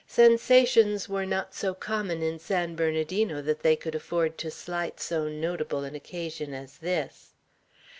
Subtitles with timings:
[0.07, 5.29] Sensations were not so common in San Bernardino that they could afford to slight so
[5.29, 7.33] notable an occasion as this.